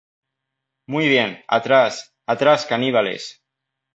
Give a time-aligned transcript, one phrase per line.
[0.89, 3.43] ¡Muy bien, atrás!¡ atrás, caníbales!